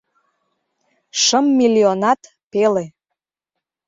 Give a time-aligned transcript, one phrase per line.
[1.23, 2.85] —Шым миллионат пеле...